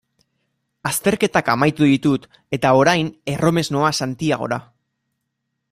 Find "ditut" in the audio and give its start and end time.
1.91-2.25